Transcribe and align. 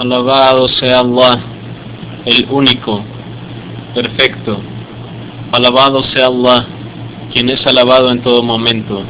Alabado 0.00 0.66
sea 0.66 1.00
Allah, 1.00 1.38
el 2.24 2.46
único, 2.48 3.04
perfecto. 3.94 4.58
Alabado 5.52 6.02
sea 6.04 6.28
Allah, 6.28 6.64
quien 7.30 7.50
es 7.50 7.66
alabado 7.66 8.10
en 8.10 8.22
todo 8.22 8.42
momento. 8.42 9.02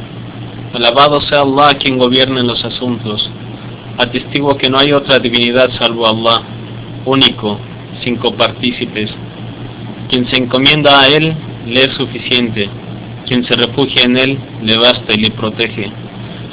Alabado 0.73 1.21
sea 1.21 1.43
Allah, 1.43 1.77
quien 1.77 1.97
gobierna 1.97 2.41
en 2.41 2.47
los 2.47 2.61
asuntos. 2.65 3.29
Atestigo 3.97 4.57
que 4.57 4.69
no 4.69 4.79
hay 4.79 4.91
otra 4.91 5.19
divinidad 5.19 5.69
salvo 5.79 6.05
Allah, 6.05 6.41
único, 7.05 7.57
sin 8.03 8.17
copartícipes. 8.17 9.11
Quien 10.09 10.27
se 10.27 10.35
encomienda 10.35 10.99
a 10.99 11.07
Él, 11.07 11.33
le 11.67 11.85
es 11.85 11.93
suficiente. 11.93 12.69
Quien 13.27 13.45
se 13.45 13.55
refugia 13.55 14.03
en 14.03 14.17
Él, 14.17 14.37
le 14.61 14.75
basta 14.75 15.13
y 15.13 15.21
le 15.21 15.31
protege. 15.31 15.89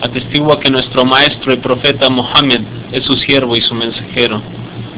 Atestigua 0.00 0.60
que 0.60 0.70
nuestro 0.70 1.04
maestro 1.04 1.52
y 1.52 1.56
profeta 1.56 2.08
Mohammed 2.08 2.77
es 2.92 3.04
su 3.04 3.16
siervo 3.16 3.56
y 3.56 3.60
su 3.62 3.74
mensajero, 3.74 4.40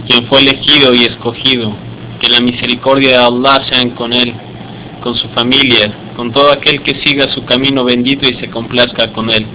quien 0.06 0.26
fue 0.26 0.40
elegido 0.40 0.94
y 0.94 1.04
escogido. 1.04 1.74
Que 2.20 2.28
la 2.28 2.40
misericordia 2.40 3.10
de 3.10 3.24
Allah 3.24 3.64
sea 3.66 3.94
con 3.94 4.12
él, 4.12 4.34
con 5.02 5.14
su 5.16 5.28
familia, 5.28 5.92
con 6.16 6.32
todo 6.32 6.52
aquel 6.52 6.82
que 6.82 6.96
siga 6.96 7.32
su 7.32 7.44
camino 7.46 7.82
bendito 7.84 8.28
y 8.28 8.34
se 8.34 8.50
complazca 8.50 9.12
con 9.12 9.30
él. 9.30 9.46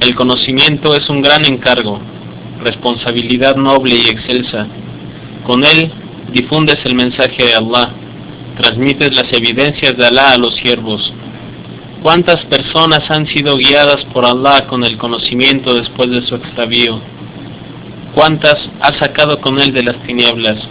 El 0.00 0.14
conocimiento 0.14 0.94
es 0.96 1.08
un 1.08 1.22
gran 1.22 1.44
encargo, 1.44 2.00
responsabilidad 2.62 3.54
noble 3.56 3.94
y 3.94 4.08
excelsa. 4.08 4.66
Con 5.44 5.64
él 5.64 5.92
difundes 6.32 6.78
el 6.84 6.94
mensaje 6.94 7.44
de 7.44 7.54
Allah, 7.54 7.90
transmites 8.56 9.14
las 9.14 9.32
evidencias 9.32 9.96
de 9.96 10.06
Allah 10.06 10.32
a 10.32 10.38
los 10.38 10.54
siervos. 10.56 11.09
¿Cuántas 12.02 12.42
personas 12.46 13.10
han 13.10 13.26
sido 13.26 13.58
guiadas 13.58 14.06
por 14.06 14.24
Allah 14.24 14.66
con 14.68 14.84
el 14.84 14.96
conocimiento 14.96 15.74
después 15.74 16.10
de 16.10 16.22
su 16.22 16.34
extravío? 16.34 16.98
¿Cuántas 18.14 18.58
ha 18.80 18.94
sacado 18.94 19.38
con 19.42 19.58
él 19.58 19.74
de 19.74 19.82
las 19.82 19.96
tinieblas? 20.04 20.66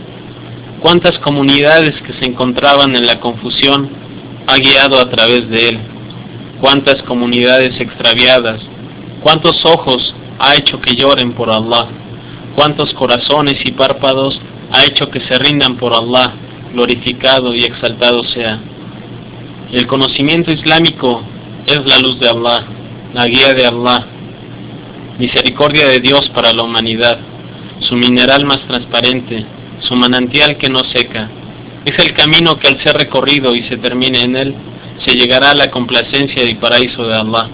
¿Cuántas 0.80 1.20
comunidades 1.20 2.02
que 2.02 2.14
se 2.14 2.26
encontraban 2.26 2.96
en 2.96 3.06
la 3.06 3.20
confusión 3.20 3.92
ha 4.48 4.58
guiado 4.58 5.00
a 5.00 5.08
través 5.12 5.48
de 5.52 5.70
él? 5.70 5.80
¿Cuántas 6.62 7.00
comunidades 7.04 7.80
extraviadas? 7.80 8.60
¿Cuántos 9.22 9.64
ojos 9.66 10.16
ha 10.40 10.56
hecho 10.56 10.82
que 10.82 10.96
lloren 10.96 11.34
por 11.34 11.52
Allah? 11.52 11.90
¿Cuántos 12.56 12.92
corazones 12.96 13.64
y 13.64 13.72
párpados 13.74 14.42
ha 14.72 14.84
hecho 14.84 15.12
que 15.12 15.20
se 15.20 15.38
rindan 15.38 15.78
por 15.78 15.94
Allah? 15.94 16.34
Glorificado 16.74 17.54
y 17.54 17.66
exaltado 17.66 18.24
sea. 18.24 18.60
El 19.72 19.86
conocimiento 19.86 20.52
islámico 20.52 21.22
es 21.68 21.86
la 21.86 22.00
luz 22.00 22.20
de 22.20 22.28
Allah, 22.28 22.64
la 23.14 23.28
guía 23.28 23.54
de 23.54 23.68
Allah, 23.68 24.04
misericordia 25.20 25.88
de 25.88 26.00
Dios 26.00 26.28
para 26.34 26.52
la 26.54 26.64
humanidad, 26.64 27.20
su 27.82 27.96
mineral 27.96 28.46
más 28.46 28.62
transparente, 28.62 29.46
su 29.82 29.96
manantial 29.96 30.58
que 30.58 30.70
no 30.70 30.84
seca. 30.86 31.30
Es 31.86 32.00
el 32.00 32.16
camino 32.16 32.58
que 32.58 32.68
al 32.68 32.82
ser 32.82 32.98
recorrido 32.98 33.54
y 33.56 33.62
se 33.70 33.78
termine 33.78 34.24
en 34.24 34.36
él, 34.36 34.56
se 35.06 35.14
llegará 35.14 35.52
a 35.52 35.56
la 35.56 35.70
complacencia 35.70 36.44
y 36.50 36.56
paraíso 36.56 37.08
de 37.08 37.14
Allah. 37.14 37.48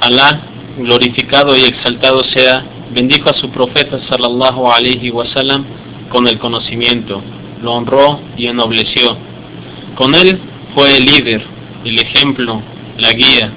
Allah, 0.00 0.40
glorificado 0.78 1.56
y 1.56 1.62
exaltado 1.62 2.24
sea, 2.24 2.64
bendijo 2.92 3.30
a 3.30 3.34
su 3.34 3.50
profeta 3.50 4.00
sallallahu 4.08 4.66
alaihi 4.72 5.12
wasallam 5.12 5.64
con 6.08 6.26
el 6.26 6.40
conocimiento, 6.40 7.22
lo 7.62 7.74
honró 7.74 8.20
y 8.36 8.48
ennobleció. 8.48 9.16
Con 9.94 10.16
él 10.16 10.40
fue 10.78 10.96
el 10.96 11.06
líder, 11.06 11.42
el 11.84 11.98
ejemplo, 11.98 12.62
la 12.98 13.12
guía, 13.12 13.50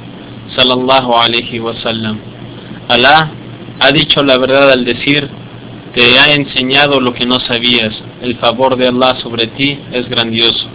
sallallahu 0.55 1.14
alaihi 1.14 1.59
wasallam. 1.59 2.17
Alá 2.88 3.30
ha 3.80 3.91
dicho 3.91 4.23
la 4.23 4.39
verdad 4.39 4.72
al 4.72 4.83
decir, 4.83 5.30
te 5.94 6.17
ha 6.17 6.33
enseñado 6.33 6.99
lo 6.99 7.14
que 7.14 7.27
no 7.27 7.39
sabías, 7.39 7.94
el 8.23 8.38
favor 8.38 8.75
de 8.75 8.88
Allah 8.88 9.17
sobre 9.22 9.45
ti 9.45 9.77
es 9.92 10.10
grandioso. 10.10 10.65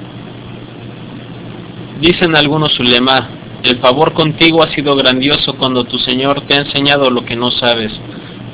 Dicen 2.00 2.36
algunos 2.36 2.78
ulema, 2.78 3.28
el 3.64 3.78
favor 3.78 4.12
contigo 4.12 4.62
ha 4.62 4.68
sido 4.68 4.94
grandioso 4.94 5.54
cuando 5.54 5.82
tu 5.82 5.98
Señor 5.98 6.42
te 6.42 6.54
ha 6.54 6.58
enseñado 6.58 7.10
lo 7.10 7.24
que 7.24 7.34
no 7.34 7.50
sabes, 7.50 7.90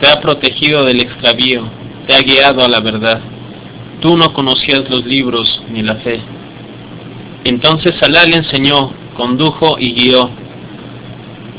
te 0.01 0.09
ha 0.09 0.19
protegido 0.19 0.87
del 0.87 1.01
extravío, 1.01 1.65
te 2.07 2.15
ha 2.15 2.23
guiado 2.23 2.65
a 2.65 2.69
la 2.69 2.81
verdad. 2.81 3.21
Tú 4.01 4.17
no 4.17 4.33
conocías 4.33 4.89
los 4.89 5.05
libros 5.05 5.63
ni 5.71 5.83
la 5.83 5.97
fe. 5.97 6.23
Entonces 7.45 8.01
Alá 8.03 8.25
le 8.25 8.37
enseñó, 8.37 8.93
condujo 9.15 9.77
y 9.79 9.93
guió. 9.93 10.31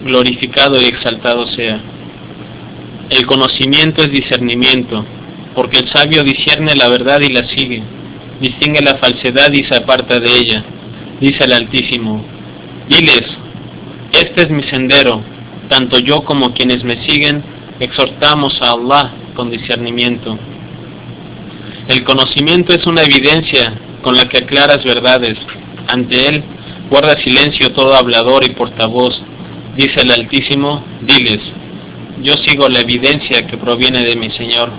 Glorificado 0.06 0.82
y 0.82 0.86
exaltado 0.86 1.48
sea. 1.48 1.80
El 3.10 3.26
conocimiento 3.26 4.02
es 4.02 4.12
discernimiento, 4.12 5.06
porque 5.56 5.80
el 5.80 5.88
sabio 5.90 6.24
discierne 6.24 6.76
la 6.76 6.88
verdad 6.88 7.20
y 7.20 7.30
la 7.30 7.46
sigue, 7.48 7.84
distingue 8.40 8.82
la 8.82 8.96
falsedad 8.96 9.52
y 9.52 9.64
se 9.66 9.76
aparta 9.76 10.20
de 10.20 10.38
ella. 10.38 10.64
Dice 11.20 11.44
el 11.44 11.54
Altísimo, 11.54 12.24
diles, 12.90 13.26
este 14.14 14.44
es 14.44 14.50
mi 14.50 14.64
sendero, 14.64 15.22
tanto 15.70 16.00
yo 16.00 16.24
como 16.24 16.54
quienes 16.54 16.84
me 16.84 17.06
siguen, 17.06 17.44
exhortamos 17.80 18.62
a 18.62 18.72
Allah 18.72 19.12
con 19.36 19.52
discernimiento. 19.52 20.38
El 21.88 22.04
conocimiento 22.04 22.74
es 22.74 22.86
una 22.86 23.04
evidencia 23.04 23.74
con 24.02 24.16
la 24.16 24.30
que 24.30 24.38
aclaras 24.38 24.84
verdades. 24.84 25.38
Ante 25.94 26.28
él 26.28 26.44
guarda 26.90 27.16
silencio 27.18 27.72
todo 27.74 27.94
hablador 27.94 28.44
y 28.44 28.56
portavoz. 28.56 29.14
Dice 29.78 30.02
el 30.02 30.10
Altísimo, 30.10 30.84
diles, 31.02 31.40
yo 32.24 32.36
sigo 32.38 32.68
la 32.68 32.80
evidencia 32.80 33.46
que 33.46 33.58
proviene 33.58 34.04
de 34.04 34.16
mi 34.16 34.32
Señor. 34.32 34.72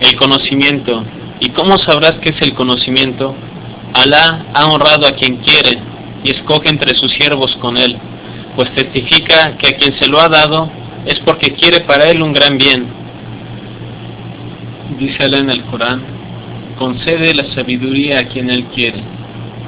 El 0.00 0.16
conocimiento. 0.16 1.04
¿Y 1.38 1.50
cómo 1.50 1.78
sabrás 1.78 2.14
qué 2.20 2.30
es 2.30 2.42
el 2.42 2.52
conocimiento? 2.54 3.32
Alá 3.94 4.46
ha 4.52 4.66
honrado 4.66 5.06
a 5.06 5.12
quien 5.12 5.36
quiere 5.36 5.78
y 6.24 6.30
escoge 6.30 6.68
entre 6.68 6.96
sus 6.96 7.12
siervos 7.12 7.54
con 7.60 7.76
él, 7.76 7.96
pues 8.56 8.74
testifica 8.74 9.56
que 9.56 9.68
a 9.68 9.76
quien 9.76 9.96
se 10.00 10.08
lo 10.08 10.20
ha 10.20 10.28
dado 10.28 10.68
es 11.06 11.20
porque 11.20 11.52
quiere 11.52 11.82
para 11.82 12.10
él 12.10 12.22
un 12.22 12.32
gran 12.32 12.58
bien. 12.58 12.88
Dice 14.98 15.22
Alá 15.22 15.38
en 15.38 15.50
el 15.50 15.62
Corán, 15.66 16.02
concede 16.76 17.34
la 17.34 17.44
sabiduría 17.54 18.18
a 18.18 18.24
quien 18.24 18.50
él 18.50 18.64
quiere, 18.74 19.00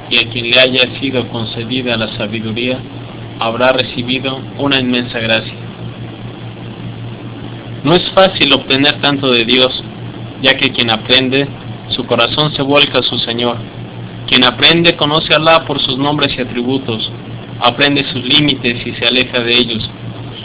y 0.09 0.17
a 0.17 0.29
quien 0.29 0.49
le 0.51 0.59
haya 0.59 0.99
sido 0.99 1.27
concedida 1.29 1.97
la 1.97 2.15
sabiduría 2.17 2.79
habrá 3.39 3.73
recibido 3.73 4.39
una 4.57 4.79
inmensa 4.79 5.19
gracia. 5.19 5.53
No 7.83 7.93
es 7.95 8.09
fácil 8.11 8.51
obtener 8.53 8.99
tanto 9.01 9.31
de 9.31 9.45
Dios, 9.45 9.83
ya 10.41 10.55
que 10.57 10.71
quien 10.71 10.89
aprende, 10.89 11.47
su 11.89 12.05
corazón 12.05 12.53
se 12.53 12.61
vuelca 12.61 12.99
a 12.99 13.03
su 13.03 13.17
Señor. 13.19 13.57
Quien 14.27 14.43
aprende 14.43 14.95
conoce 14.95 15.33
a 15.33 15.37
Allah 15.37 15.65
por 15.65 15.79
sus 15.79 15.97
nombres 15.97 16.35
y 16.37 16.41
atributos, 16.41 17.11
aprende 17.59 18.03
sus 18.11 18.23
límites 18.23 18.85
y 18.85 18.93
se 18.93 19.05
aleja 19.05 19.39
de 19.39 19.55
ellos, 19.55 19.89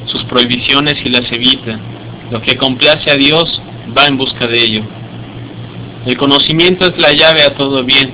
sus 0.06 0.22
prohibiciones 0.24 0.98
y 1.04 1.08
las 1.08 1.30
evita. 1.32 1.78
Lo 2.30 2.42
que 2.42 2.56
complace 2.56 3.10
a 3.10 3.14
Dios 3.14 3.60
va 3.96 4.06
en 4.06 4.18
busca 4.18 4.46
de 4.46 4.62
ello. 4.62 4.82
El 6.06 6.16
conocimiento 6.16 6.86
es 6.86 6.98
la 6.98 7.12
llave 7.12 7.42
a 7.42 7.54
todo 7.54 7.84
bien, 7.84 8.12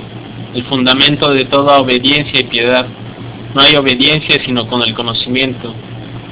el 0.57 0.63
fundamento 0.63 1.31
de 1.31 1.45
toda 1.45 1.77
obediencia 1.77 2.39
y 2.39 2.45
piedad. 2.45 2.87
No 3.53 3.61
hay 3.61 3.75
obediencia 3.75 4.43
sino 4.43 4.67
con 4.67 4.81
el 4.81 4.95
conocimiento. 4.95 5.71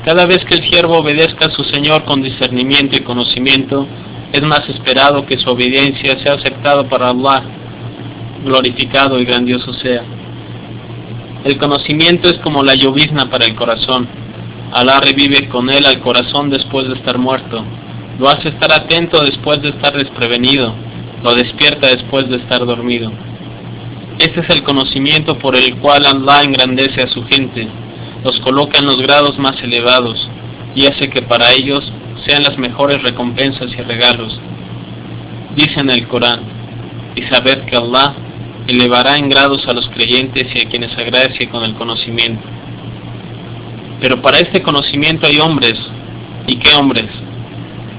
Cada 0.03 0.25
vez 0.25 0.43
que 0.45 0.55
el 0.55 0.67
siervo 0.67 0.97
obedezca 0.97 1.45
a 1.45 1.51
su 1.51 1.63
Señor 1.65 2.05
con 2.05 2.23
discernimiento 2.23 2.95
y 2.95 3.01
conocimiento, 3.01 3.85
es 4.33 4.41
más 4.41 4.67
esperado 4.67 5.27
que 5.27 5.37
su 5.37 5.47
obediencia 5.47 6.17
sea 6.23 6.33
aceptada 6.33 6.89
para 6.89 7.11
Allah, 7.11 7.43
glorificado 8.43 9.19
y 9.19 9.25
grandioso 9.25 9.73
sea. 9.73 10.01
El 11.43 11.59
conocimiento 11.59 12.27
es 12.27 12.39
como 12.39 12.63
la 12.63 12.73
llovizna 12.73 13.29
para 13.29 13.45
el 13.45 13.53
corazón. 13.53 14.07
Alá 14.71 15.01
revive 15.01 15.49
con 15.49 15.69
él 15.69 15.85
al 15.85 15.99
corazón 15.99 16.49
después 16.49 16.87
de 16.87 16.95
estar 16.95 17.19
muerto. 17.19 17.63
Lo 18.17 18.27
hace 18.27 18.49
estar 18.49 18.71
atento 18.71 19.23
después 19.23 19.61
de 19.61 19.69
estar 19.69 19.95
desprevenido. 19.95 20.73
Lo 21.23 21.35
despierta 21.35 21.87
después 21.87 22.27
de 22.27 22.37
estar 22.37 22.65
dormido. 22.65 23.11
Este 24.19 24.39
es 24.39 24.49
el 24.49 24.63
conocimiento 24.63 25.37
por 25.39 25.55
el 25.55 25.75
cual 25.75 26.05
Allah 26.05 26.43
engrandece 26.43 27.01
a 27.01 27.07
su 27.07 27.25
gente, 27.25 27.67
los 28.23 28.39
coloca 28.39 28.79
en 28.79 28.85
los 28.85 29.01
grados 29.01 29.37
más 29.37 29.61
elevados 29.61 30.29
y 30.73 30.85
hace 30.85 31.09
que 31.09 31.21
para 31.21 31.51
ellos 31.51 31.83
sean 32.25 32.43
las 32.43 32.57
mejores 32.57 33.01
recompensas 33.03 33.71
y 33.71 33.81
regalos. 33.81 34.39
Dice 35.55 35.81
en 35.81 35.89
el 35.89 36.07
Corán, 36.07 36.41
y 37.15 37.23
sabed 37.23 37.65
que 37.65 37.75
Allah 37.75 38.13
elevará 38.67 39.17
en 39.17 39.29
grados 39.29 39.67
a 39.67 39.73
los 39.73 39.87
creyentes 39.89 40.47
y 40.55 40.61
a 40.61 40.69
quienes 40.69 40.97
agradece 40.97 41.49
con 41.49 41.63
el 41.63 41.73
conocimiento. 41.75 42.43
Pero 43.99 44.21
para 44.21 44.39
este 44.39 44.61
conocimiento 44.61 45.27
hay 45.27 45.39
hombres, 45.39 45.77
¿y 46.47 46.55
qué 46.57 46.73
hombres? 46.73 47.07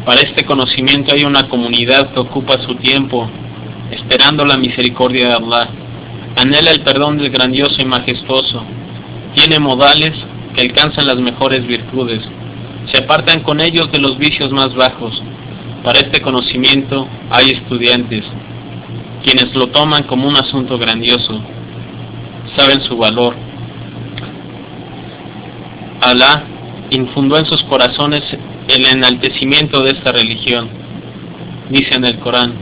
Para 0.05 0.21
este 0.23 0.45
conocimiento 0.45 1.13
hay 1.13 1.25
una 1.25 1.49
comunidad 1.49 2.13
que 2.13 2.21
ocupa 2.21 2.59
su 2.59 2.75
tiempo 2.77 3.29
esperando 3.91 4.45
la 4.45 4.57
misericordia 4.57 5.29
de 5.29 5.35
Allah. 5.35 5.69
Anhela 6.37 6.71
el 6.71 6.83
perdón 6.83 7.17
del 7.17 7.31
grandioso 7.31 7.81
y 7.81 7.87
majestuoso. 7.87 8.63
Tiene 9.35 9.59
modales 9.59 10.13
que 10.55 10.61
alcanzan 10.61 11.07
las 11.07 11.19
mejores 11.19 11.67
virtudes. 11.67 12.21
Se 12.93 12.99
apartan 12.99 13.41
con 13.41 13.61
ellos 13.61 13.91
de 13.91 13.99
los 13.99 14.19
vicios 14.19 14.53
más 14.53 14.75
bajos. 14.75 15.23
Para 15.83 16.01
este 16.01 16.21
conocimiento 16.21 17.09
hay 17.31 17.53
estudiantes, 17.53 18.25
quienes 19.25 19.55
lo 19.55 19.69
toman 19.69 20.03
como 20.05 20.29
un 20.29 20.37
asunto 20.37 20.79
grandioso, 20.79 21.41
saben 22.55 22.81
su 22.83 22.97
valor. 22.97 23.35
Alá 26.01 26.45
infundó 26.91 27.39
en 27.39 27.47
sus 27.47 27.63
corazones 27.65 28.23
el 28.69 28.87
enaltecimiento 28.87 29.83
de 29.83 29.93
esta 29.93 30.13
religión. 30.13 30.69
Dice 31.71 31.95
en 31.95 32.05
el 32.05 32.19
Corán, 32.19 32.55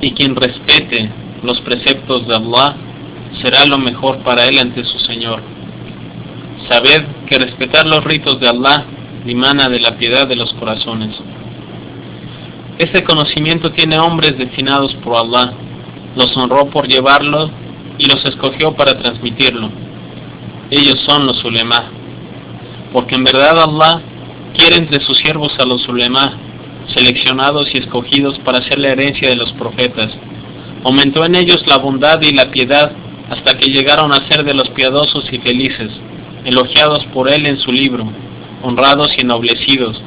y 0.00 0.12
quien 0.12 0.36
respete 0.36 1.10
los 1.42 1.60
preceptos 1.62 2.26
de 2.28 2.36
Allah 2.36 2.76
será 3.42 3.64
lo 3.64 3.78
mejor 3.78 4.18
para 4.18 4.46
él 4.46 4.58
ante 4.58 4.84
su 4.84 4.98
Señor. 5.00 5.40
Sabed 6.68 7.04
que 7.26 7.38
respetar 7.38 7.86
los 7.86 8.04
ritos 8.04 8.38
de 8.40 8.48
Allah 8.48 8.84
dimana 9.24 9.68
de 9.68 9.80
la 9.80 9.96
piedad 9.96 10.26
de 10.26 10.36
los 10.36 10.52
corazones. 10.54 11.16
Este 12.78 13.04
conocimiento 13.04 13.72
tiene 13.72 13.98
hombres 13.98 14.38
destinados 14.38 14.94
por 14.96 15.16
Allah, 15.16 15.52
los 16.16 16.34
honró 16.36 16.66
por 16.70 16.88
llevarlo 16.88 17.50
y 17.98 18.06
los 18.06 18.24
escogió 18.24 18.72
para 18.74 18.98
transmitirlo. 18.98 19.70
Ellos 20.70 20.98
son 21.00 21.26
los 21.26 21.44
ulema, 21.44 21.84
porque 22.92 23.16
en 23.16 23.24
verdad 23.24 23.62
Allah 23.62 24.00
quiere 24.56 24.76
entre 24.76 25.00
sus 25.00 25.18
siervos 25.18 25.52
a 25.58 25.64
los 25.64 25.86
ulema, 25.88 26.32
seleccionados 26.94 27.74
y 27.74 27.78
escogidos 27.78 28.38
para 28.40 28.62
ser 28.62 28.78
la 28.78 28.88
herencia 28.88 29.28
de 29.28 29.36
los 29.36 29.52
profetas. 29.52 30.10
Aumentó 30.84 31.24
en 31.24 31.34
ellos 31.34 31.66
la 31.66 31.76
bondad 31.76 32.20
y 32.22 32.32
la 32.32 32.50
piedad 32.50 32.92
hasta 33.30 33.56
que 33.56 33.70
llegaron 33.70 34.12
a 34.12 34.26
ser 34.28 34.44
de 34.44 34.54
los 34.54 34.68
piadosos 34.70 35.24
y 35.32 35.38
felices, 35.38 35.88
elogiados 36.44 37.04
por 37.06 37.28
él 37.28 37.46
en 37.46 37.58
su 37.58 37.70
libro, 37.70 38.04
honrados 38.62 39.12
y 39.16 39.20
ennoblecidos, 39.20 40.02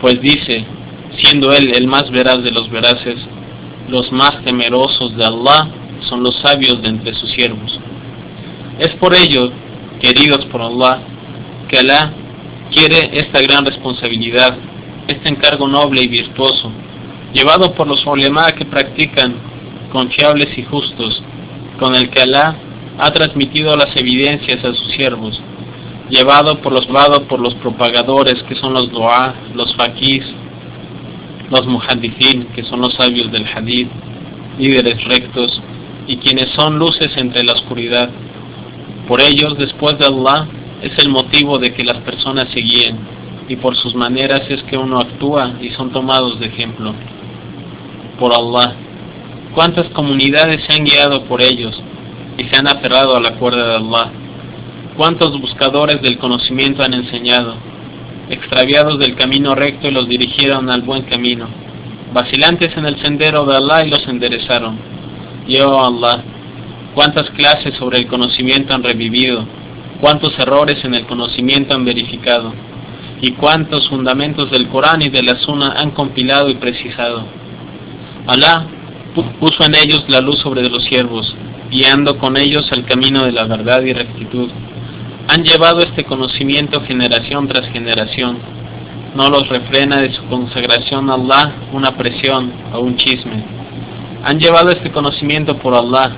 pues 0.00 0.20
dice, 0.20 0.64
siendo 1.18 1.52
él 1.52 1.72
el 1.74 1.86
más 1.86 2.10
veraz 2.10 2.42
de 2.42 2.50
los 2.50 2.70
veraces, 2.70 3.16
los 3.88 4.10
más 4.10 4.42
temerosos 4.42 5.14
de 5.16 5.24
Allah 5.24 5.68
son 6.08 6.22
los 6.22 6.34
sabios 6.36 6.80
de 6.82 6.88
entre 6.88 7.14
sus 7.14 7.30
siervos. 7.32 7.78
Es 8.78 8.90
por 8.94 9.14
ello, 9.14 9.52
queridos 10.00 10.44
por 10.46 10.62
Allah, 10.62 10.98
que 11.68 11.78
Allah 11.78 12.10
quiere 12.72 13.10
esta 13.12 13.42
gran 13.42 13.66
responsabilidad, 13.66 14.56
este 15.08 15.28
encargo 15.28 15.68
noble 15.68 16.02
y 16.02 16.08
virtuoso, 16.08 16.70
llevado 17.34 17.74
por 17.74 17.86
los 17.86 18.04
ulema 18.06 18.52
que 18.52 18.64
practican, 18.64 19.34
confiables 19.92 20.56
y 20.56 20.62
justos, 20.62 21.22
con 21.82 21.96
el 21.96 22.10
que 22.10 22.20
Alá 22.20 22.54
ha 22.96 23.12
transmitido 23.12 23.76
las 23.76 23.96
evidencias 23.96 24.64
a 24.64 24.72
sus 24.72 24.92
siervos, 24.92 25.42
llevado 26.10 26.60
por 26.60 26.72
los 26.72 26.86
vados 26.86 27.22
por 27.22 27.40
los 27.40 27.56
propagadores 27.56 28.40
que 28.44 28.54
son 28.54 28.72
los 28.72 28.92
doa, 28.92 29.34
los 29.56 29.74
faquís, 29.74 30.22
los 31.50 31.66
muhadithin 31.66 32.44
que 32.54 32.62
son 32.62 32.82
los 32.82 32.94
sabios 32.94 33.32
del 33.32 33.48
hadith, 33.52 33.88
líderes 34.60 35.02
rectos 35.06 35.60
y 36.06 36.18
quienes 36.18 36.50
son 36.50 36.78
luces 36.78 37.10
entre 37.16 37.42
la 37.42 37.54
oscuridad. 37.54 38.10
Por 39.08 39.20
ellos, 39.20 39.58
después 39.58 39.98
de 39.98 40.06
Allah, 40.06 40.46
es 40.82 40.96
el 40.98 41.08
motivo 41.08 41.58
de 41.58 41.74
que 41.74 41.82
las 41.82 41.98
personas 41.98 42.46
se 42.50 42.60
guíen 42.60 42.96
y 43.48 43.56
por 43.56 43.74
sus 43.74 43.96
maneras 43.96 44.42
es 44.48 44.62
que 44.62 44.76
uno 44.76 45.00
actúa 45.00 45.54
y 45.60 45.70
son 45.70 45.90
tomados 45.90 46.38
de 46.38 46.46
ejemplo. 46.46 46.94
Por 48.20 48.32
Allah, 48.32 48.76
cuántas 49.54 49.88
comunidades 49.88 50.64
se 50.64 50.72
han 50.72 50.84
guiado 50.84 51.24
por 51.24 51.40
ellos 51.40 51.80
y 52.38 52.44
se 52.44 52.56
han 52.56 52.66
aferrado 52.66 53.16
a 53.16 53.20
la 53.20 53.32
cuerda 53.32 53.68
de 53.68 53.76
Allah. 53.76 54.10
Cuántos 54.96 55.40
buscadores 55.40 56.02
del 56.02 56.18
conocimiento 56.18 56.82
han 56.82 56.94
enseñado, 56.94 57.54
extraviados 58.28 58.98
del 58.98 59.14
camino 59.14 59.54
recto 59.54 59.88
y 59.88 59.90
los 59.90 60.08
dirigieron 60.08 60.68
al 60.70 60.82
buen 60.82 61.02
camino, 61.02 61.48
vacilantes 62.12 62.76
en 62.76 62.86
el 62.86 63.00
sendero 63.00 63.44
de 63.46 63.56
Allah 63.56 63.84
y 63.84 63.90
los 63.90 64.06
enderezaron. 64.06 64.78
Y 65.46 65.58
oh 65.58 65.84
Allah, 65.84 66.22
cuántas 66.94 67.28
clases 67.30 67.74
sobre 67.74 67.98
el 67.98 68.06
conocimiento 68.06 68.74
han 68.74 68.82
revivido, 68.82 69.44
cuántos 70.00 70.38
errores 70.38 70.84
en 70.84 70.94
el 70.94 71.06
conocimiento 71.06 71.74
han 71.74 71.84
verificado, 71.84 72.52
y 73.20 73.32
cuántos 73.32 73.88
fundamentos 73.88 74.50
del 74.50 74.68
Corán 74.68 75.00
y 75.00 75.08
de 75.08 75.22
la 75.22 75.36
Sunna 75.38 75.74
han 75.76 75.92
compilado 75.92 76.50
y 76.50 76.54
precisado. 76.54 77.24
Alá 78.26 78.66
puso 79.14 79.64
en 79.64 79.74
ellos 79.74 80.04
la 80.08 80.20
luz 80.20 80.38
sobre 80.38 80.68
los 80.68 80.84
siervos, 80.84 81.34
guiando 81.70 82.18
con 82.18 82.36
ellos 82.36 82.70
al 82.72 82.84
camino 82.84 83.24
de 83.24 83.32
la 83.32 83.44
verdad 83.44 83.82
y 83.82 83.92
rectitud. 83.92 84.48
Han 85.28 85.44
llevado 85.44 85.82
este 85.82 86.04
conocimiento 86.04 86.80
generación 86.82 87.48
tras 87.48 87.68
generación. 87.68 88.38
No 89.14 89.28
los 89.28 89.48
refrena 89.48 90.00
de 90.00 90.12
su 90.12 90.24
consagración 90.24 91.10
a 91.10 91.14
Allah 91.14 91.52
una 91.72 91.96
presión 91.96 92.52
o 92.72 92.80
un 92.80 92.96
chisme. 92.96 93.44
Han 94.24 94.38
llevado 94.38 94.70
este 94.70 94.90
conocimiento 94.90 95.56
por 95.58 95.74
Allah. 95.74 96.12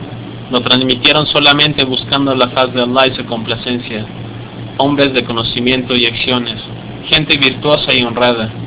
Lo 0.50 0.60
transmitieron 0.60 1.26
solamente 1.26 1.84
buscando 1.84 2.34
la 2.34 2.48
faz 2.48 2.72
de 2.72 2.82
Allah 2.82 3.08
y 3.08 3.16
su 3.16 3.24
complacencia. 3.26 4.06
Hombres 4.78 5.12
de 5.12 5.24
conocimiento 5.24 5.94
y 5.96 6.06
acciones. 6.06 6.60
Gente 7.08 7.36
virtuosa 7.36 7.92
y 7.92 8.02
honrada 8.02 8.63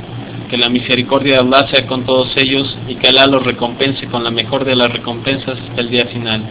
que 0.49 0.57
la 0.57 0.69
misericordia 0.69 1.35
de 1.35 1.39
Allah 1.39 1.67
sea 1.69 1.87
con 1.87 2.05
todos 2.05 2.35
ellos 2.37 2.77
y 2.87 2.95
que 2.95 3.07
Allah 3.07 3.27
los 3.27 3.43
recompense 3.43 4.07
con 4.07 4.23
la 4.23 4.31
mejor 4.31 4.65
de 4.65 4.75
las 4.75 4.91
recompensas 4.91 5.59
hasta 5.59 5.81
el 5.81 5.89
día 5.89 6.05
final. 6.05 6.41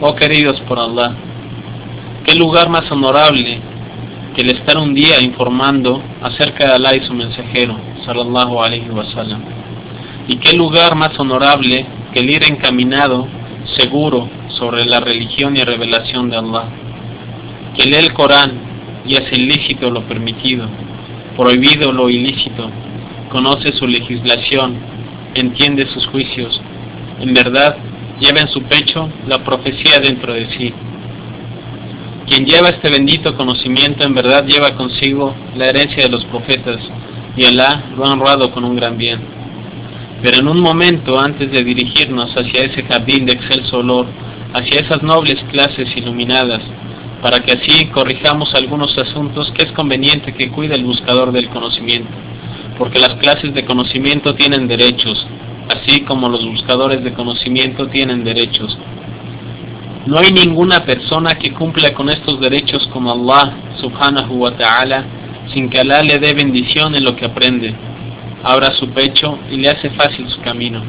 Oh 0.00 0.14
queridos 0.14 0.60
por 0.62 0.78
Allah, 0.78 1.14
qué 2.24 2.34
lugar 2.34 2.68
más 2.68 2.90
honorable 2.90 3.60
que 4.34 4.40
el 4.40 4.50
estar 4.50 4.78
un 4.78 4.94
día 4.94 5.20
informando 5.20 6.02
acerca 6.22 6.66
de 6.66 6.72
Allah 6.72 6.96
y 6.96 7.06
su 7.06 7.14
mensajero, 7.14 7.78
sallallahu 8.04 8.60
alaihi 8.60 8.88
wasallam. 8.90 9.42
Y 10.28 10.36
qué 10.36 10.52
lugar 10.54 10.94
más 10.94 11.18
honorable 11.18 11.84
que 12.12 12.20
el 12.20 12.30
ir 12.30 12.44
encaminado, 12.44 13.26
seguro, 13.76 14.28
sobre 14.48 14.84
la 14.84 15.00
religión 15.00 15.56
y 15.56 15.64
revelación 15.64 16.30
de 16.30 16.36
Allah. 16.36 16.64
Que 17.76 17.84
lee 17.84 17.96
el 17.96 18.12
Corán 18.12 18.52
y 19.04 19.16
hace 19.16 19.36
ilícito 19.36 19.90
lo 19.90 20.02
permitido, 20.02 20.66
prohibido 21.36 21.92
lo 21.92 22.08
ilícito, 22.08 22.70
conoce 23.30 23.72
su 23.72 23.86
legislación, 23.86 24.76
entiende 25.34 25.86
sus 25.86 26.06
juicios, 26.06 26.60
en 27.20 27.34
verdad 27.34 27.76
lleva 28.20 28.40
en 28.40 28.48
su 28.48 28.62
pecho 28.62 29.08
la 29.26 29.42
profecía 29.44 30.00
dentro 30.00 30.32
de 30.32 30.46
sí. 30.50 30.72
Quien 32.26 32.46
lleva 32.46 32.70
este 32.70 32.88
bendito 32.88 33.36
conocimiento 33.36 34.04
en 34.04 34.14
verdad 34.14 34.44
lleva 34.46 34.74
consigo 34.74 35.34
la 35.56 35.66
herencia 35.66 36.04
de 36.04 36.08
los 36.08 36.24
profetas 36.26 36.78
y 37.36 37.44
Alá 37.44 37.84
lo 37.96 38.04
ha 38.04 38.12
honrado 38.12 38.50
con 38.52 38.64
un 38.64 38.76
gran 38.76 38.96
bien. 38.96 39.20
Pero 40.22 40.38
en 40.38 40.48
un 40.48 40.60
momento 40.60 41.18
antes 41.18 41.50
de 41.50 41.64
dirigirnos 41.64 42.30
hacia 42.36 42.64
ese 42.64 42.84
jardín 42.84 43.26
de 43.26 43.32
excelso 43.32 43.78
olor, 43.78 44.06
hacia 44.54 44.80
esas 44.80 45.02
nobles 45.02 45.42
clases 45.50 45.88
iluminadas, 45.96 46.62
para 47.22 47.40
que 47.40 47.52
así 47.52 47.86
corrijamos 47.86 48.52
algunos 48.54 48.98
asuntos 48.98 49.50
que 49.52 49.62
es 49.62 49.72
conveniente 49.72 50.34
que 50.34 50.50
cuide 50.50 50.74
el 50.74 50.84
buscador 50.84 51.30
del 51.30 51.48
conocimiento, 51.48 52.10
porque 52.76 52.98
las 52.98 53.14
clases 53.14 53.54
de 53.54 53.64
conocimiento 53.64 54.34
tienen 54.34 54.66
derechos, 54.66 55.24
así 55.68 56.00
como 56.00 56.28
los 56.28 56.44
buscadores 56.44 57.02
de 57.04 57.12
conocimiento 57.12 57.86
tienen 57.86 58.24
derechos. 58.24 58.76
No 60.04 60.18
hay 60.18 60.32
ninguna 60.32 60.84
persona 60.84 61.38
que 61.38 61.52
cumpla 61.52 61.94
con 61.94 62.10
estos 62.10 62.40
derechos 62.40 62.88
como 62.92 63.12
Allah 63.12 63.52
subhanahu 63.80 64.34
wa 64.34 64.50
ta'ala 64.50 65.04
sin 65.54 65.70
que 65.70 65.78
Allah 65.78 66.02
le 66.02 66.18
dé 66.18 66.34
bendición 66.34 66.96
en 66.96 67.04
lo 67.04 67.14
que 67.14 67.26
aprende, 67.26 67.72
abra 68.42 68.72
su 68.72 68.88
pecho 68.88 69.38
y 69.48 69.58
le 69.58 69.68
hace 69.70 69.90
fácil 69.90 70.28
su 70.28 70.40
camino. 70.40 70.82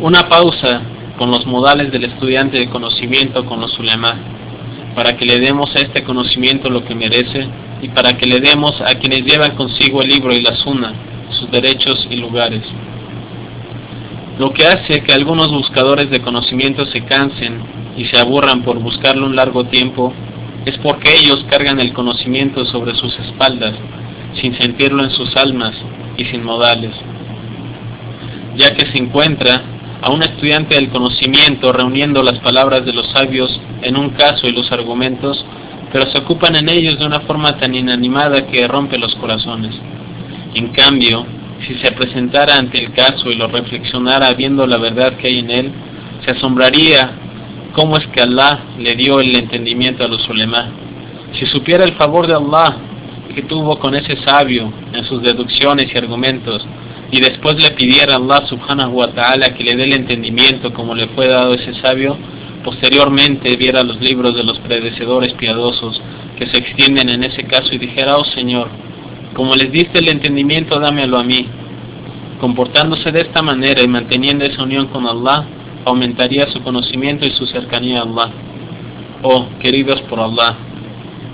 Una 0.00 0.28
pausa 0.28 0.80
con 1.18 1.32
los 1.32 1.44
modales 1.44 1.90
del 1.90 2.04
estudiante 2.04 2.56
de 2.56 2.70
conocimiento 2.70 3.44
con 3.44 3.60
los 3.60 3.76
ulema 3.80 4.37
para 4.98 5.16
que 5.16 5.24
le 5.24 5.38
demos 5.38 5.76
a 5.76 5.78
este 5.78 6.02
conocimiento 6.02 6.68
lo 6.68 6.84
que 6.84 6.92
merece 6.92 7.46
y 7.80 7.86
para 7.90 8.16
que 8.16 8.26
le 8.26 8.40
demos 8.40 8.80
a 8.80 8.96
quienes 8.96 9.24
llevan 9.24 9.54
consigo 9.54 10.02
el 10.02 10.08
libro 10.08 10.32
y 10.32 10.40
la 10.40 10.56
suna 10.56 10.92
sus 11.38 11.48
derechos 11.52 12.08
y 12.10 12.16
lugares. 12.16 12.62
Lo 14.40 14.52
que 14.52 14.66
hace 14.66 15.04
que 15.04 15.12
algunos 15.12 15.52
buscadores 15.52 16.10
de 16.10 16.20
conocimiento 16.20 16.84
se 16.86 17.04
cansen 17.04 17.60
y 17.96 18.06
se 18.06 18.18
aburran 18.18 18.62
por 18.62 18.80
buscarlo 18.80 19.24
un 19.26 19.36
largo 19.36 19.66
tiempo 19.66 20.12
es 20.66 20.76
porque 20.78 21.14
ellos 21.14 21.44
cargan 21.48 21.78
el 21.78 21.92
conocimiento 21.92 22.64
sobre 22.64 22.96
sus 22.96 23.16
espaldas 23.20 23.74
sin 24.40 24.58
sentirlo 24.58 25.04
en 25.04 25.12
sus 25.12 25.36
almas 25.36 25.76
y 26.16 26.24
sin 26.24 26.42
modales, 26.42 26.90
ya 28.56 28.74
que 28.74 28.84
se 28.86 28.98
encuentra 28.98 29.62
a 30.08 30.10
un 30.10 30.22
estudiante 30.22 30.74
del 30.74 30.88
conocimiento 30.88 31.70
reuniendo 31.70 32.22
las 32.22 32.38
palabras 32.38 32.82
de 32.86 32.94
los 32.94 33.10
sabios 33.10 33.60
en 33.82 33.94
un 33.94 34.08
caso 34.10 34.48
y 34.48 34.52
los 34.52 34.72
argumentos, 34.72 35.44
pero 35.92 36.10
se 36.10 36.16
ocupan 36.16 36.56
en 36.56 36.70
ellos 36.70 36.98
de 36.98 37.04
una 37.04 37.20
forma 37.20 37.58
tan 37.58 37.74
inanimada 37.74 38.46
que 38.46 38.66
rompe 38.66 38.96
los 38.96 39.14
corazones. 39.16 39.78
En 40.54 40.68
cambio, 40.68 41.26
si 41.66 41.74
se 41.74 41.92
presentara 41.92 42.56
ante 42.56 42.82
el 42.82 42.92
caso 42.94 43.30
y 43.30 43.34
lo 43.34 43.48
reflexionara 43.48 44.32
viendo 44.32 44.66
la 44.66 44.78
verdad 44.78 45.12
que 45.18 45.26
hay 45.26 45.40
en 45.40 45.50
él, 45.50 45.72
se 46.24 46.30
asombraría 46.30 47.10
cómo 47.74 47.98
es 47.98 48.06
que 48.06 48.22
Allah 48.22 48.60
le 48.78 48.96
dio 48.96 49.20
el 49.20 49.36
entendimiento 49.36 50.04
a 50.04 50.08
los 50.08 50.26
ulema. 50.30 50.70
Si 51.34 51.44
supiera 51.44 51.84
el 51.84 51.92
favor 51.92 52.26
de 52.26 52.34
Allah 52.34 52.76
que 53.34 53.42
tuvo 53.42 53.78
con 53.78 53.94
ese 53.94 54.16
sabio 54.22 54.72
en 54.90 55.04
sus 55.04 55.22
deducciones 55.22 55.94
y 55.94 55.98
argumentos, 55.98 56.66
y 57.10 57.20
después 57.20 57.56
le 57.56 57.70
pidiera 57.72 58.14
a 58.14 58.16
Allah 58.16 58.46
subhanahu 58.46 58.92
wa 58.92 59.08
ta'ala 59.08 59.54
que 59.54 59.64
le 59.64 59.76
dé 59.76 59.84
el 59.84 59.92
entendimiento 59.94 60.72
como 60.72 60.94
le 60.94 61.08
fue 61.08 61.26
dado 61.26 61.54
ese 61.54 61.74
sabio, 61.74 62.16
posteriormente 62.64 63.56
viera 63.56 63.82
los 63.82 64.00
libros 64.00 64.34
de 64.34 64.44
los 64.44 64.58
predecesores 64.60 65.32
piadosos 65.34 66.00
que 66.38 66.46
se 66.46 66.58
extienden 66.58 67.08
en 67.08 67.24
ese 67.24 67.44
caso 67.44 67.74
y 67.74 67.78
dijera, 67.78 68.18
oh 68.18 68.24
Señor, 68.24 68.68
como 69.34 69.54
les 69.56 69.72
diste 69.72 69.98
el 69.98 70.08
entendimiento, 70.08 70.78
dámelo 70.78 71.18
a 71.18 71.24
mí. 71.24 71.46
Comportándose 72.40 73.10
de 73.10 73.22
esta 73.22 73.42
manera 73.42 73.82
y 73.82 73.88
manteniendo 73.88 74.44
esa 74.44 74.62
unión 74.62 74.86
con 74.88 75.06
Allah, 75.06 75.44
aumentaría 75.84 76.50
su 76.50 76.62
conocimiento 76.62 77.24
y 77.24 77.30
su 77.30 77.46
cercanía 77.46 78.00
a 78.00 78.02
Allah. 78.02 78.30
Oh, 79.22 79.46
queridos 79.60 80.00
por 80.02 80.20
Allah, 80.20 80.56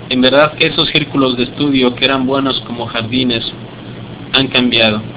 en 0.09 0.21
verdad 0.21 0.53
que 0.53 0.67
esos 0.67 0.89
círculos 0.89 1.35
de 1.37 1.43
estudio 1.43 1.95
que 1.95 2.05
eran 2.05 2.25
buenos 2.25 2.59
como 2.61 2.85
jardines 2.85 3.43
han 4.33 4.47
cambiado. 4.47 5.14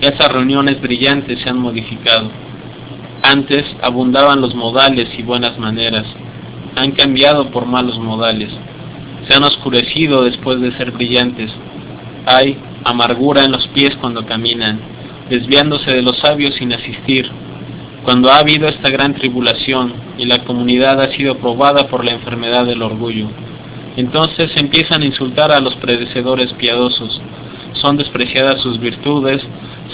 Esas 0.00 0.30
reuniones 0.30 0.80
brillantes 0.80 1.40
se 1.40 1.48
han 1.48 1.58
modificado. 1.58 2.30
Antes 3.22 3.64
abundaban 3.82 4.40
los 4.40 4.54
modales 4.54 5.08
y 5.18 5.22
buenas 5.22 5.58
maneras. 5.58 6.06
Han 6.76 6.92
cambiado 6.92 7.50
por 7.50 7.66
malos 7.66 7.98
modales. 7.98 8.50
Se 9.26 9.34
han 9.34 9.42
oscurecido 9.42 10.22
después 10.22 10.60
de 10.60 10.70
ser 10.76 10.92
brillantes. 10.92 11.50
Hay 12.26 12.56
amargura 12.84 13.44
en 13.44 13.50
los 13.50 13.66
pies 13.68 13.96
cuando 14.00 14.24
caminan, 14.24 14.78
desviándose 15.28 15.90
de 15.90 16.02
los 16.02 16.16
sabios 16.18 16.54
sin 16.54 16.72
asistir. 16.72 17.28
Cuando 18.04 18.30
ha 18.30 18.38
habido 18.38 18.68
esta 18.68 18.90
gran 18.90 19.14
tribulación 19.14 19.94
y 20.16 20.26
la 20.26 20.44
comunidad 20.44 21.00
ha 21.02 21.12
sido 21.12 21.38
probada 21.38 21.88
por 21.88 22.04
la 22.04 22.12
enfermedad 22.12 22.64
del 22.66 22.82
orgullo, 22.82 23.26
entonces 23.96 24.52
empiezan 24.54 25.02
a 25.02 25.06
insultar 25.06 25.50
a 25.50 25.58
los 25.58 25.74
predecesores 25.76 26.52
piadosos. 26.52 27.20
Son 27.72 27.96
despreciadas 27.96 28.62
sus 28.62 28.78
virtudes, 28.78 29.42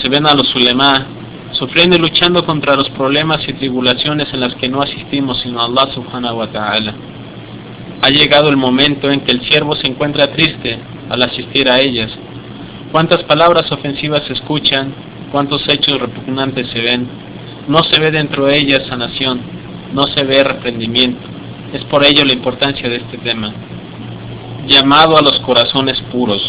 se 0.05 0.11
ven 0.11 0.27
a 0.27 0.35
los 0.35 0.55
ulemá, 0.55 1.07
sufriendo 1.53 1.97
y 1.97 1.99
luchando 1.99 2.45
contra 2.45 2.77
los 2.77 2.91
problemas 2.91 3.41
y 3.49 3.55
tribulaciones 3.55 4.29
en 4.35 4.41
las 4.41 4.55
que 4.57 4.69
no 4.69 4.83
asistimos 4.83 5.41
sino 5.41 5.63
Allah 5.63 5.89
subhanahu 5.95 6.41
wa 6.41 6.47
ta'ala. 6.49 6.95
Ha 8.03 8.11
llegado 8.11 8.51
el 8.51 8.59
momento 8.59 9.11
en 9.11 9.21
que 9.21 9.33
el 9.33 9.41
siervo 9.47 9.75
se 9.77 9.87
encuentra 9.87 10.31
triste 10.31 10.79
al 11.09 11.23
asistir 11.23 11.71
a 11.71 11.81
ellas. 11.81 12.13
Cuántas 12.93 13.23
palabras 13.23 13.73
ofensivas 13.73 14.25
se 14.27 14.35
escuchan, 14.35 14.93
cuántos 15.33 15.67
hechos 15.69 15.99
repugnantes 15.99 16.69
se 16.69 16.83
ven. 16.83 17.09
No 17.67 17.83
se 17.85 17.99
ve 17.99 18.11
dentro 18.11 18.45
de 18.45 18.59
ellas 18.59 18.87
sanación, 18.87 19.41
no 19.95 20.07
se 20.09 20.23
ve 20.23 20.45
reprendimiento. 20.45 21.27
Es 21.73 21.83
por 21.85 22.05
ello 22.05 22.27
la 22.27 22.35
importancia 22.35 22.91
de 22.91 22.97
este 22.97 23.17
tema. 23.17 23.55
Llamado 24.67 25.17
a 25.17 25.23
los 25.23 25.41
corazones 25.41 25.99
puros, 26.13 26.43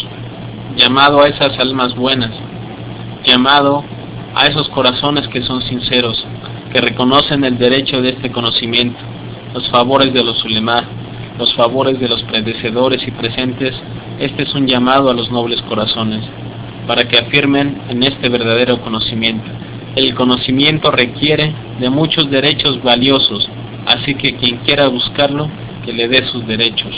llamado 0.76 1.22
a 1.22 1.28
esas 1.28 1.58
almas 1.58 1.94
buenas, 1.94 2.32
llamado 3.26 3.84
a 4.34 4.46
esos 4.46 4.68
corazones 4.68 5.26
que 5.28 5.42
son 5.42 5.60
sinceros, 5.62 6.24
que 6.72 6.80
reconocen 6.80 7.44
el 7.44 7.58
derecho 7.58 8.00
de 8.00 8.10
este 8.10 8.30
conocimiento, 8.30 8.98
los 9.52 9.68
favores 9.68 10.12
de 10.12 10.22
los 10.22 10.42
ulemá, 10.44 10.84
los 11.38 11.52
favores 11.54 11.98
de 11.98 12.08
los 12.08 12.22
predecesores 12.24 13.06
y 13.06 13.10
presentes, 13.10 13.74
este 14.18 14.44
es 14.44 14.54
un 14.54 14.66
llamado 14.66 15.10
a 15.10 15.14
los 15.14 15.30
nobles 15.30 15.60
corazones, 15.62 16.24
para 16.86 17.08
que 17.08 17.18
afirmen 17.18 17.82
en 17.88 18.02
este 18.02 18.28
verdadero 18.28 18.80
conocimiento. 18.80 19.50
El 19.96 20.14
conocimiento 20.14 20.90
requiere 20.90 21.52
de 21.80 21.90
muchos 21.90 22.30
derechos 22.30 22.82
valiosos, 22.82 23.48
así 23.86 24.14
que 24.14 24.36
quien 24.36 24.58
quiera 24.58 24.88
buscarlo, 24.88 25.48
que 25.84 25.92
le 25.92 26.08
dé 26.08 26.26
sus 26.26 26.46
derechos. 26.46 26.94